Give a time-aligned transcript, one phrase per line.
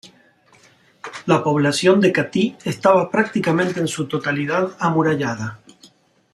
[1.27, 5.59] La población de Catí, estaba prácticamente en su totalidad amurallada.